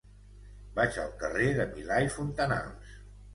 [0.79, 2.97] Vaig al carrer de Milà i Fontanals.